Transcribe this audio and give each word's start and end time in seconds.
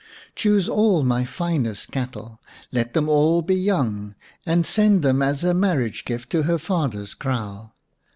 Choose 0.35 0.67
all 0.67 1.03
my 1.03 1.25
finest 1.25 1.91
cattle, 1.91 2.41
let 2.71 2.95
them 2.95 3.07
all 3.07 3.43
be 3.43 3.53
young, 3.53 4.15
and 4.47 4.65
send 4.65 5.03
them 5.03 5.21
as 5.21 5.43
a 5.43 5.53
marriage 5.53 6.05
gift 6.05 6.31
to 6.31 6.41
her 6.41 6.57
father's 6.57 7.13
kraal. 7.13 7.75